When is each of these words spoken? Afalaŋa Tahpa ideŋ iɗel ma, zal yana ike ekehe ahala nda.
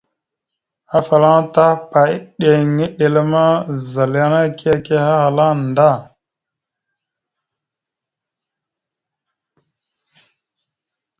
Afalaŋa 0.97 1.41
Tahpa 1.55 2.01
ideŋ 2.15 2.67
iɗel 2.85 3.15
ma, 3.31 3.43
zal 3.91 4.13
yana 4.19 4.39
ike 4.49 4.69
ekehe 4.77 5.07
ahala 5.13 5.45
nda. 5.65 5.89